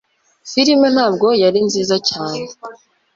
filime 0.51 0.87
ntabwo 0.95 1.27
yari 1.41 1.59
nziza 1.67 1.95
cyane 2.09 2.43